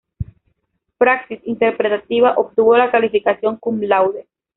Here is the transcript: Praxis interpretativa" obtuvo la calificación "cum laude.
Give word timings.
Praxis 0.97 1.41
interpretativa" 1.45 2.33
obtuvo 2.35 2.75
la 2.75 2.89
calificación 2.89 3.57
"cum 3.57 3.79
laude. 3.83 4.25